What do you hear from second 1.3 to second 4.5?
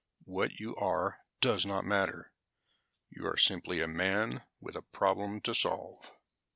does not matter. You are simply a man